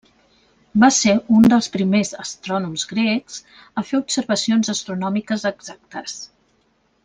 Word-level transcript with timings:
Va 0.83 0.87
ser 0.99 1.11
un 1.39 1.43
dels 1.53 1.67
primers 1.75 2.13
astrònoms 2.23 2.87
grecs 2.93 3.37
a 3.83 3.87
fer 3.91 4.01
observacions 4.01 4.73
astronòmiques 4.77 5.47
exactes. 5.55 6.19